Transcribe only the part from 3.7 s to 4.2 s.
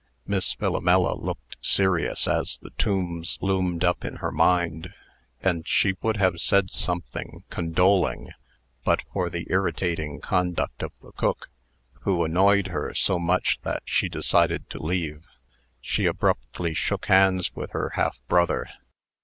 up in